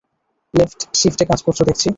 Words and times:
Late 0.53 0.71
শিফটে 0.99 1.23
কাজ 1.29 1.39
করছ 1.45 1.59
দেখছি! 1.69 1.87